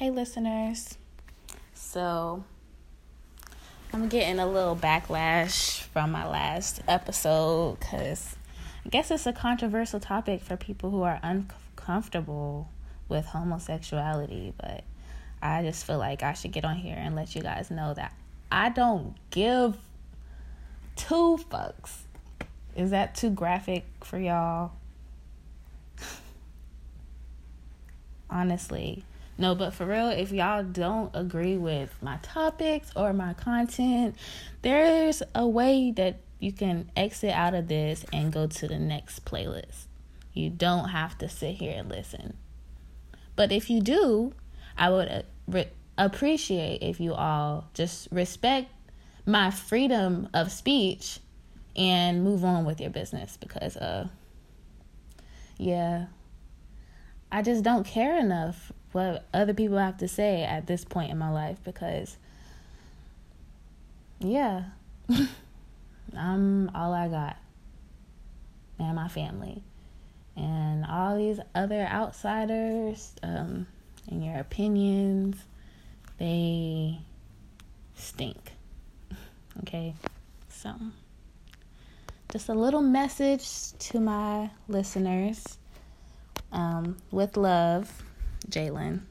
Hey, 0.00 0.08
listeners. 0.08 0.96
So, 1.74 2.42
I'm 3.92 4.08
getting 4.08 4.38
a 4.38 4.46
little 4.46 4.74
backlash 4.74 5.82
from 5.82 6.10
my 6.10 6.26
last 6.26 6.80
episode 6.88 7.78
because 7.78 8.34
I 8.86 8.88
guess 8.88 9.10
it's 9.10 9.26
a 9.26 9.34
controversial 9.34 10.00
topic 10.00 10.40
for 10.40 10.56
people 10.56 10.88
who 10.88 11.02
are 11.02 11.20
uncomfortable 11.22 12.70
with 13.10 13.26
homosexuality, 13.26 14.54
but 14.58 14.84
I 15.42 15.60
just 15.60 15.86
feel 15.86 15.98
like 15.98 16.22
I 16.22 16.32
should 16.32 16.52
get 16.52 16.64
on 16.64 16.76
here 16.76 16.96
and 16.98 17.14
let 17.14 17.34
you 17.34 17.42
guys 17.42 17.70
know 17.70 17.92
that 17.92 18.14
I 18.50 18.70
don't 18.70 19.16
give 19.30 19.76
two 20.96 21.38
fucks. 21.50 22.04
Is 22.74 22.88
that 22.88 23.14
too 23.14 23.28
graphic 23.28 23.84
for 24.00 24.18
y'all? 24.18 24.72
Honestly. 28.30 29.04
No, 29.40 29.54
but 29.54 29.72
for 29.72 29.86
real, 29.86 30.10
if 30.10 30.32
y'all 30.32 30.62
don't 30.62 31.10
agree 31.14 31.56
with 31.56 31.94
my 32.02 32.18
topics 32.20 32.92
or 32.94 33.14
my 33.14 33.32
content, 33.32 34.14
there's 34.60 35.22
a 35.34 35.48
way 35.48 35.92
that 35.92 36.20
you 36.40 36.52
can 36.52 36.90
exit 36.94 37.32
out 37.32 37.54
of 37.54 37.66
this 37.66 38.04
and 38.12 38.30
go 38.30 38.46
to 38.46 38.68
the 38.68 38.78
next 38.78 39.24
playlist. 39.24 39.86
You 40.34 40.50
don't 40.50 40.90
have 40.90 41.16
to 41.18 41.28
sit 41.30 41.54
here 41.54 41.72
and 41.74 41.88
listen. 41.88 42.36
But 43.34 43.50
if 43.50 43.70
you 43.70 43.80
do, 43.80 44.34
I 44.76 44.90
would 44.90 45.08
uh, 45.08 45.22
re- 45.48 45.70
appreciate 45.96 46.82
if 46.82 47.00
you 47.00 47.14
all 47.14 47.70
just 47.72 48.08
respect 48.12 48.70
my 49.24 49.50
freedom 49.50 50.28
of 50.34 50.52
speech 50.52 51.18
and 51.74 52.22
move 52.22 52.44
on 52.44 52.66
with 52.66 52.78
your 52.78 52.90
business 52.90 53.38
because 53.38 53.76
uh 53.76 54.08
yeah 55.56 56.06
I 57.30 57.42
just 57.42 57.62
don't 57.62 57.86
care 57.86 58.18
enough 58.18 58.72
what 58.92 59.26
other 59.32 59.54
people 59.54 59.78
have 59.78 59.98
to 59.98 60.08
say 60.08 60.42
at 60.42 60.66
this 60.66 60.84
point 60.84 61.10
in 61.10 61.18
my 61.18 61.30
life 61.30 61.58
because 61.64 62.16
yeah. 64.18 64.64
I'm 66.16 66.70
all 66.74 66.92
I 66.92 67.08
got 67.08 67.36
and 68.78 68.96
my 68.96 69.08
family 69.08 69.62
and 70.36 70.84
all 70.84 71.16
these 71.16 71.38
other 71.54 71.82
outsiders 71.82 73.12
um 73.22 73.66
and 74.08 74.24
your 74.24 74.38
opinions 74.38 75.36
they 76.18 76.98
stink. 77.94 78.52
Okay? 79.62 79.94
So 80.48 80.74
just 82.30 82.48
a 82.48 82.54
little 82.54 82.80
message 82.80 83.72
to 83.78 83.98
my 83.98 84.50
listeners 84.68 85.58
um, 86.52 86.96
with 87.10 87.36
love 87.36 88.02
Jalen. 88.50 89.09